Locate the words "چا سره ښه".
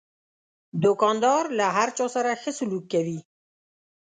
1.97-2.51